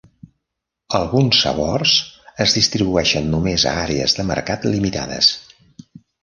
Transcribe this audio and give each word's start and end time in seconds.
Alguns 0.99 1.41
sabors 1.43 1.93
es 2.45 2.55
distribueixen 2.55 3.29
només 3.35 3.67
a 3.73 3.75
àrees 3.83 4.17
de 4.21 4.27
mercat 4.31 4.67
limitades. 4.71 5.31